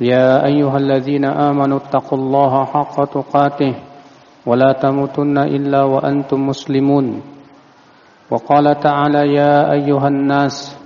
[0.00, 3.74] يا أيها الذين آمنوا اتقوا الله حق تقاته
[4.46, 7.22] ولا تموتن إلا وأنتم مسلمون.
[8.30, 10.78] وقال تعالى يا أيها الناس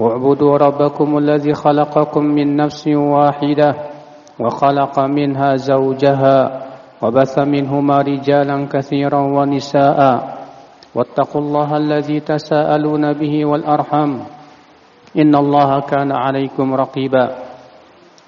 [0.00, 3.74] اعبدوا ربكم الذي خلقكم من نفس واحدة
[4.40, 6.62] وخلق منها زوجها
[7.02, 10.00] وبث منهما رجالا كثيرا ونساء.
[10.94, 14.10] واتقوا الله الذي تساءلون به والأرحم
[15.18, 17.43] إن الله كان عليكم رقيبا.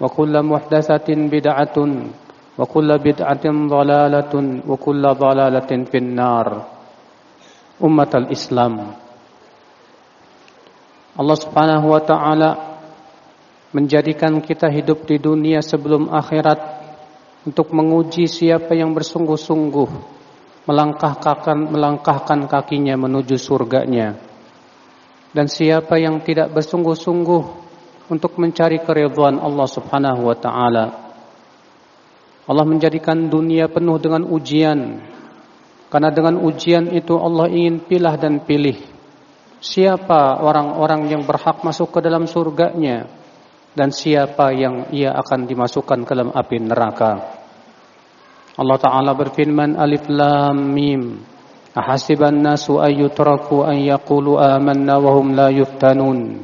[0.00, 1.76] وكل محدثة بدعة
[2.58, 4.34] وكل بدعة ضلالة
[4.68, 6.46] وكل ضلالة في النار
[7.84, 8.74] أمة الإسلام
[11.16, 12.50] Allah subhanahu wa ta'ala
[13.72, 16.60] menjadikan kita hidup di dunia sebelum akhirat
[17.48, 19.88] untuk menguji siapa yang bersungguh-sungguh
[20.68, 24.12] melangkahkan melangkahkan kakinya menuju surganya
[25.32, 27.59] dan siapa yang tidak bersungguh-sungguh
[28.07, 30.85] untuk mencari keridhaan Allah Subhanahu wa taala.
[32.49, 35.03] Allah menjadikan dunia penuh dengan ujian.
[35.91, 38.79] Karena dengan ujian itu Allah ingin pilah dan pilih
[39.61, 43.05] siapa orang-orang yang berhak masuk ke dalam surganya
[43.75, 47.11] dan siapa yang ia akan dimasukkan ke dalam api neraka.
[48.55, 51.03] Allah Ta'ala berfirman Alif Lam Mim
[51.71, 56.43] Ahasiban nasu ayyutraku an yaqulu amanna wa la yuftanun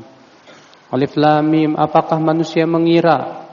[0.88, 3.44] Alif Lam Mim apakah manusia mengira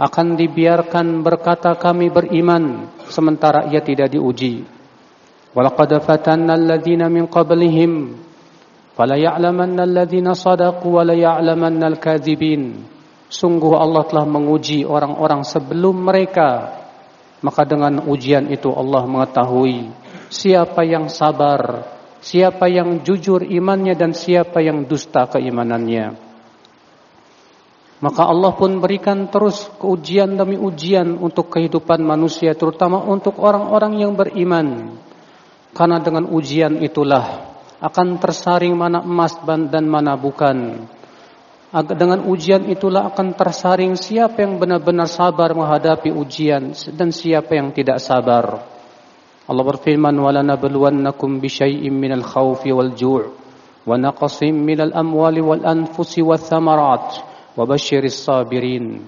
[0.00, 4.64] akan dibiarkan berkata kami beriman sementara ia tidak diuji?
[5.52, 8.16] Walaqad fatanna alladziina min qablihim
[8.96, 12.88] fala ya'lamanna alladziina sadaqu wa la ya'lamanna al-kadzibin
[13.28, 16.80] sungguh Allah telah menguji orang-orang sebelum mereka.
[17.38, 19.94] Maka dengan ujian itu Allah mengetahui
[20.26, 21.86] siapa yang sabar
[22.18, 26.27] siapa yang jujur imannya dan siapa yang dusta keimanannya
[27.98, 34.14] maka Allah pun berikan terus keujian demi ujian untuk kehidupan manusia terutama untuk orang-orang yang
[34.14, 34.94] beriman.
[35.74, 40.86] Karena dengan ujian itulah akan tersaring mana emas dan mana bukan.
[41.74, 47.98] Dengan ujian itulah akan tersaring siapa yang benar-benar sabar menghadapi ujian dan siapa yang tidak
[48.00, 48.62] sabar.
[49.44, 52.94] Allah berfirman, "Walanabluwannakum bisyai'im minal khawfi wal
[53.84, 57.27] wa naqsim minal amwali wal anfusi wath thamarat."
[57.58, 59.02] Wabashiris sabirin.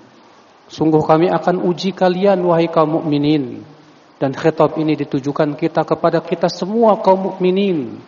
[0.66, 3.62] Sungguh kami akan uji kalian wahai kaum mukminin
[4.18, 8.02] dan khitab ini ditujukan kita kepada kita semua kaum mukminin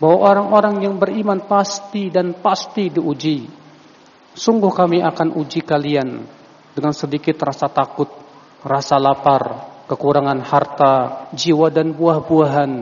[0.00, 3.44] bahwa orang-orang yang beriman pasti dan pasti diuji.
[4.32, 6.24] Sungguh kami akan uji kalian
[6.72, 8.08] dengan sedikit rasa takut,
[8.64, 10.94] rasa lapar, kekurangan harta,
[11.36, 12.72] jiwa dan buah-buahan.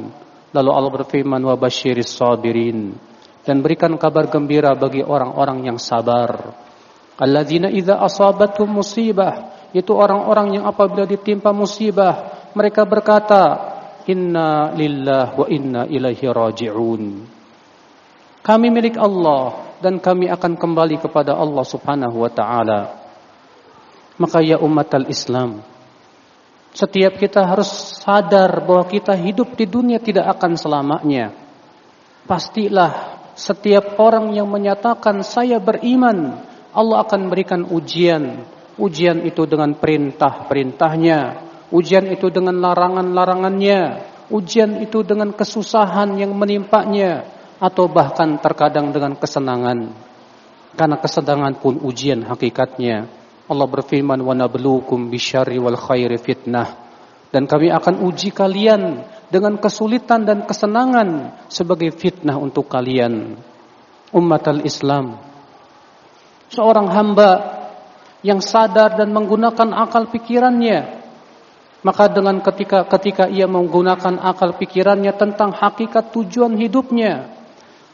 [0.55, 2.95] Lalu Allah berfirman wa basyiris sabirin
[3.43, 6.55] dan berikan kabar gembira bagi orang-orang yang sabar.
[7.21, 13.43] Alladzina idza asabatuhum musibah, itu orang-orang yang apabila ditimpa musibah, mereka berkata,
[14.09, 17.03] "Inna lillah wa inna ilaihi raji'un."
[18.43, 22.81] Kami milik Allah dan kami akan kembali kepada Allah Subhanahu wa taala.
[24.19, 25.63] Maka ya umat al-Islam,
[26.73, 27.69] setiap kita harus
[28.01, 31.33] sadar bahwa kita hidup di dunia tidak akan selamanya.
[32.25, 36.41] Pastilah setiap orang yang menyatakan saya beriman
[36.78, 38.46] Allah akan berikan ujian.
[38.78, 41.20] Ujian itu dengan perintah-perintahnya.
[41.74, 44.06] Ujian itu dengan larangan-larangannya.
[44.30, 47.26] Ujian itu dengan kesusahan yang menimpanya.
[47.58, 49.90] Atau bahkan terkadang dengan kesenangan.
[50.78, 53.10] Karena kesenangan pun ujian hakikatnya.
[53.50, 56.68] Allah berfirman, وَنَبْلُوكُمْ بِشَرِّ وَالْخَيْرِ fitnah.
[57.34, 59.02] Dan kami akan uji kalian
[59.34, 63.36] dengan kesulitan dan kesenangan sebagai fitnah untuk kalian.
[64.14, 65.20] Umat al-Islam
[66.53, 67.31] seorang hamba
[68.21, 71.03] yang sadar dan menggunakan akal pikirannya
[71.83, 77.27] Maka dengan ketika ketika ia menggunakan akal pikirannya tentang hakikat tujuan hidupnya,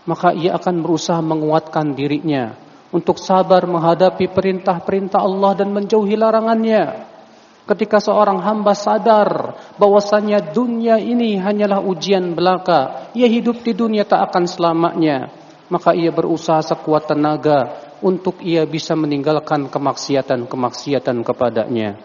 [0.05, 2.53] maka ia akan berusaha menguatkan dirinya
[2.93, 7.17] untuk sabar menghadapi perintah-perintah Allah dan menjauhi larangannya.
[7.65, 14.21] Ketika seorang hamba sadar bahwasanya dunia ini hanyalah ujian belaka, ia hidup di dunia tak
[14.29, 15.33] akan selamanya,
[15.73, 21.99] maka ia berusaha sekuat tenaga untuk ia bisa meninggalkan kemaksiatan-kemaksiatan kepadanya.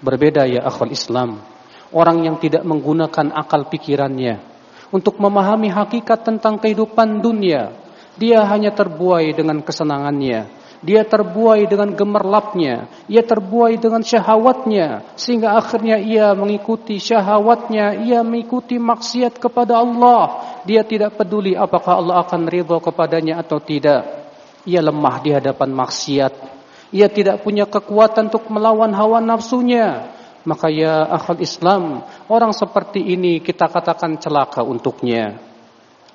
[0.00, 1.40] Berbeda ya akhwal Islam,
[1.92, 4.40] orang yang tidak menggunakan akal pikirannya
[4.90, 7.72] untuk memahami hakikat tentang kehidupan dunia,
[8.16, 16.00] dia hanya terbuai dengan kesenangannya dia terbuai dengan gemerlapnya, ia terbuai dengan syahwatnya, sehingga akhirnya
[16.00, 20.40] ia mengikuti syahwatnya, ia mengikuti maksiat kepada Allah.
[20.64, 24.19] Dia tidak peduli apakah Allah akan ridha kepadanya atau tidak.
[24.68, 26.34] Ia lemah di hadapan maksiat.
[26.90, 30.10] Ia tidak punya kekuatan untuk melawan hawa nafsunya.
[30.42, 35.36] Maka ya akhal Islam, orang seperti ini kita katakan celaka untuknya.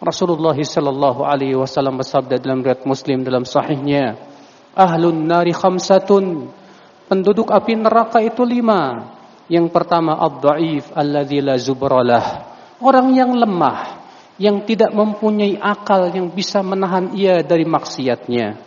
[0.02, 4.18] Rasulullah sallallahu alaihi wasallam bersabda dalam riwayat Muslim dalam sahihnya,
[4.76, 6.52] Ahlun nari khamsatun.
[7.06, 9.14] Penduduk api neraka itu lima.
[9.48, 12.26] Yang pertama ad-da'if alladzi la zubralah.
[12.84, 14.05] Orang yang lemah,
[14.36, 18.60] yang tidak mempunyai akal yang bisa menahan ia dari maksiatnya.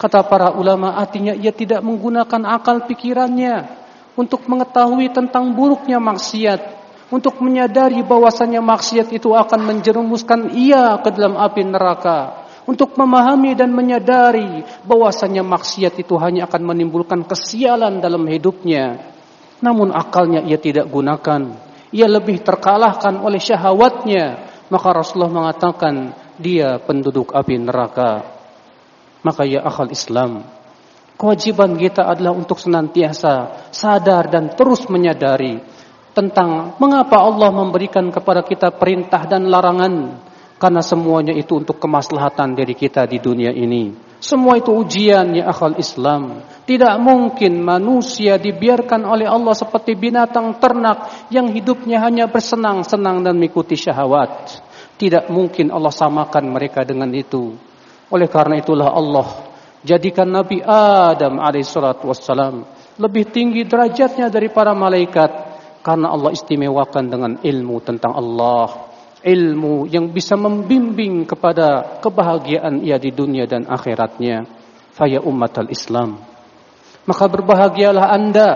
[0.00, 3.68] Kata para ulama artinya ia tidak menggunakan akal pikirannya
[4.16, 6.60] untuk mengetahui tentang buruknya maksiat,
[7.12, 13.74] untuk menyadari bahwasannya maksiat itu akan menjerumuskan ia ke dalam api neraka untuk memahami dan
[13.74, 19.10] menyadari bahwasanya maksiat itu hanya akan menimbulkan kesialan dalam hidupnya.
[19.58, 21.50] Namun akalnya ia tidak gunakan.
[21.90, 24.49] Ia lebih terkalahkan oleh syahwatnya.
[24.70, 28.22] Maka Rasulullah mengatakan dia penduduk api neraka.
[29.20, 30.46] Maka ya akal Islam,
[31.20, 35.60] kewajiban kita adalah untuk senantiasa sadar dan terus menyadari
[36.16, 40.16] tentang mengapa Allah memberikan kepada kita perintah dan larangan
[40.56, 44.09] karena semuanya itu untuk kemaslahatan diri kita di dunia ini.
[44.20, 46.44] Semua itu ujian ya akal Islam.
[46.68, 53.80] Tidak mungkin manusia dibiarkan oleh Allah seperti binatang ternak yang hidupnya hanya bersenang-senang dan mengikuti
[53.80, 54.60] syahwat.
[55.00, 57.56] Tidak mungkin Allah samakan mereka dengan itu.
[58.12, 59.50] Oleh karena itulah Allah
[59.80, 62.68] jadikan Nabi Adam alaihissalatu wassalam
[63.00, 65.30] lebih tinggi derajatnya dari para malaikat
[65.80, 68.89] karena Allah istimewakan dengan ilmu tentang Allah
[69.20, 74.48] ilmu yang bisa membimbing kepada kebahagiaan ia di dunia dan akhiratnya.
[74.90, 76.18] Faya umat al-Islam.
[77.08, 78.48] Maka berbahagialah anda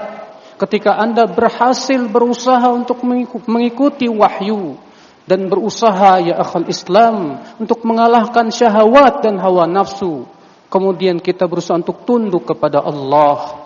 [0.60, 3.00] ketika anda berhasil berusaha untuk
[3.48, 4.76] mengikuti wahyu
[5.24, 10.28] dan berusaha ya akhal Islam untuk mengalahkan syahwat dan hawa nafsu.
[10.68, 13.64] Kemudian kita berusaha untuk tunduk kepada Allah.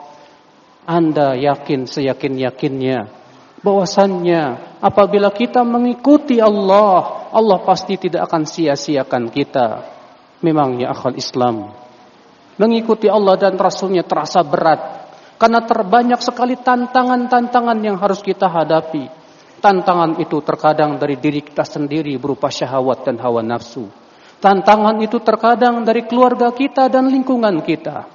[0.88, 3.12] Anda yakin seyakin-yakinnya
[3.60, 9.68] bahwasannya apabila kita mengikuti Allah, Allah pasti tidak akan sia-siakan kita.
[10.42, 11.74] Memang ya akal Islam.
[12.58, 15.10] Mengikuti Allah dan Rasulnya terasa berat.
[15.38, 19.06] Karena terbanyak sekali tantangan-tantangan yang harus kita hadapi.
[19.58, 23.86] Tantangan itu terkadang dari diri kita sendiri berupa syahwat dan hawa nafsu.
[24.38, 28.06] Tantangan itu terkadang dari keluarga kita dan lingkungan kita.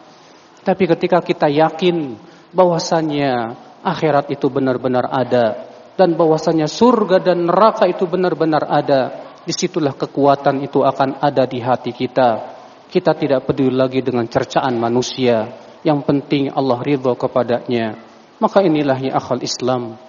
[0.64, 2.16] Tapi ketika kita yakin
[2.56, 9.02] bahwasannya akhirat itu benar-benar ada dan bahwasanya surga dan neraka itu benar-benar ada.
[9.44, 12.56] Di situlah kekuatan itu akan ada di hati kita.
[12.88, 15.52] Kita tidak peduli lagi dengan cercaan manusia.
[15.84, 18.00] Yang penting Allah ridho kepadanya.
[18.40, 20.00] Maka inilah ya akal Islam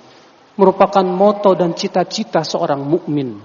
[0.54, 3.42] merupakan moto dan cita-cita seorang mukmin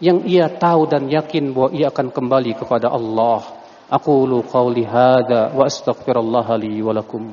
[0.00, 3.44] yang ia tahu dan yakin bahwa ia akan kembali kepada Allah.
[3.86, 7.30] Aqulu qawli hadza wa astaghfirullah li wa lakum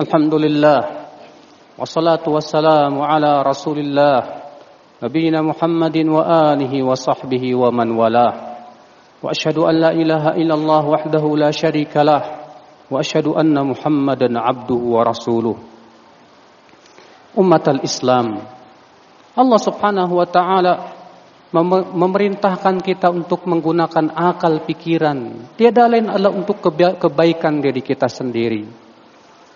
[0.00, 0.80] الحمد لله
[1.76, 4.18] والصلاة والسلام على رسول الله
[5.04, 8.34] نبينا محمد وآله وصحبه ومن والاه
[9.20, 12.22] وأشهد أن لا إله إلا الله وحده لا شريك له
[12.88, 15.56] وأشهد أن محمدا عبده ورسوله
[17.36, 18.28] أمة الإسلام
[19.36, 20.74] Allah Subhanahu wa taala
[21.92, 25.46] memerintahkan kita untuk menggunakan akal pikiran.
[25.54, 26.58] Tiada lain adalah untuk
[26.98, 28.89] kebaikan diri kita sendiri.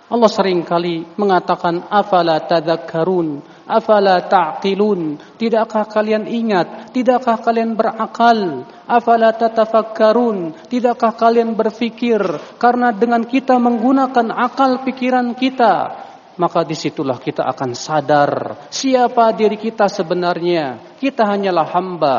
[0.05, 5.17] Allah sering kali mengatakan afala tadhakkarun, afala ta'qilun.
[5.41, 6.93] Tidakkah kalian ingat?
[6.93, 8.69] Tidakkah kalian berakal?
[8.85, 10.69] Afala tatafakkarun?
[10.69, 12.21] Tidakkah kalian berfikir?
[12.61, 16.05] Karena dengan kita menggunakan akal pikiran kita,
[16.37, 18.31] maka di situlah kita akan sadar
[18.69, 20.97] siapa diri kita sebenarnya.
[21.01, 22.17] Kita hanyalah hamba.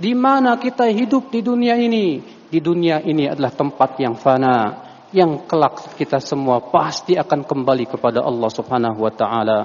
[0.00, 2.18] Di mana kita hidup di dunia ini?
[2.50, 8.22] Di dunia ini adalah tempat yang fana, yang kelak kita semua pasti akan kembali kepada
[8.22, 9.60] Allah Subhanahu wa taala.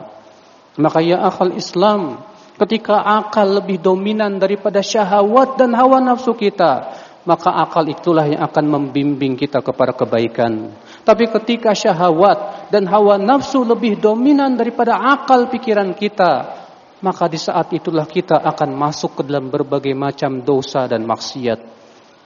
[0.75, 2.19] Maka ya akal Islam,
[2.57, 6.91] ketika akal lebih dominan daripada syahwat dan hawa nafsu kita,
[7.23, 10.73] maka akal itulah yang akan membimbing kita kepada kebaikan.
[11.05, 16.65] Tapi ketika syahwat dan hawa nafsu lebih dominan daripada akal pikiran kita,
[17.05, 21.59] maka di saat itulah kita akan masuk ke dalam berbagai macam dosa dan maksiat.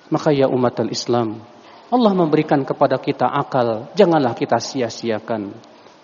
[0.10, 1.38] Maka ya umat al-Islam,
[1.95, 5.53] Allah memberikan kepada kita akal, janganlah kita sia-siakan.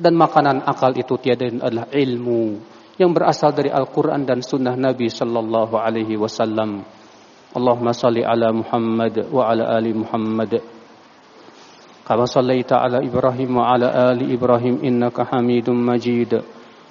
[0.00, 2.56] Dan makanan akal itu tiada adalah ilmu
[3.00, 6.84] yang berasal dari Al-Quran dan Sunnah Nabi Sallallahu Alaihi Wasallam.
[7.56, 10.80] Allahumma salli ala Muhammad wa ala ali Muhammad.
[12.10, 16.42] كما صليت على إبراهيم وعلى آل إبراهيم إنك حميد مجيد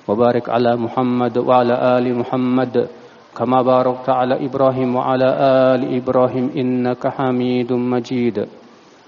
[0.08, 2.88] وبارك على محمد وعلى آل محمد
[3.36, 5.30] كما باركت على إبراهيم وعلى
[5.76, 8.38] آل إبراهيم إنك حميد مجيد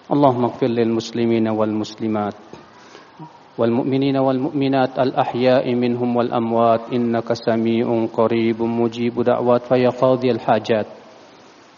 [0.07, 2.35] اللهم اغفر للمسلمين والمسلمات
[3.59, 6.95] والمؤمنين والمؤمنات الأحياء منهم والأموات.
[6.95, 9.63] إنك سميع قريب مجيب دعوات.
[9.67, 10.87] فيا قاضي الحاجات.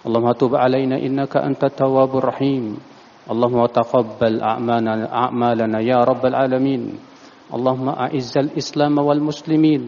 [0.04, 1.00] اللهم تب علينا.
[1.00, 2.76] إنك أنت التواب الرحيم.
[3.32, 6.82] اللهم تقبل أعمالنا, يا رب العالمين.
[7.48, 9.82] اللهم أعز الإسلام والمسلمين.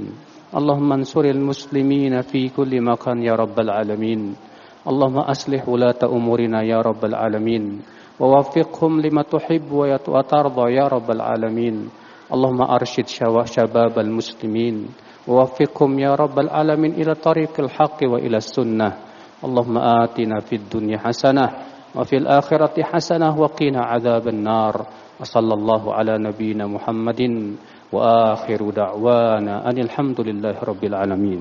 [0.56, 4.20] اللهم انصر المسلمين في كل مكان يا رب العالمين.
[4.88, 7.64] اللهم أصلح ولاة أمورنا يا رب العالمين.
[8.20, 9.72] ووفقهم لما تحب
[10.08, 11.76] وترضى يا رب العالمين.
[12.34, 13.06] اللهم أرشد
[13.44, 14.76] شباب المسلمين.
[15.28, 18.88] ووفقهم يا رب العالمين إلى طريق الحق وإلى السنة.
[19.44, 21.46] اللهم آتنا في الدنيا حسنة
[21.96, 24.74] وفي الآخرة حسنة وقنا عذاب النار.
[25.20, 27.20] وصلى الله على نبينا محمد
[27.92, 31.40] وآخر دعوانا أن الحمد لله رب العالمين.